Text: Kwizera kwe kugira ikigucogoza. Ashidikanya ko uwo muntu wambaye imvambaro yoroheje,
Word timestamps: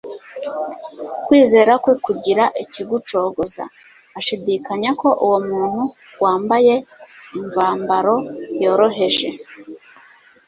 Kwizera 1.25 1.73
kwe 1.83 1.93
kugira 2.05 2.43
ikigucogoza. 2.63 3.63
Ashidikanya 4.19 4.91
ko 5.01 5.09
uwo 5.25 5.37
muntu 5.49 5.81
wambaye 6.23 6.75
imvambaro 7.39 8.15
yoroheje, 8.63 9.29